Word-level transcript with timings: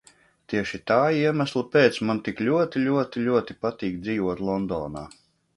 Tieši 0.53 0.79
tā 0.91 0.95
iemesla 1.17 1.63
pēc 1.75 2.01
man 2.11 2.23
tik 2.29 2.41
ļoti, 2.47 2.83
ļoti, 2.89 3.27
ļoti 3.29 3.59
patīk 3.67 4.03
dzīvot 4.09 4.43
Londonā. 4.51 5.09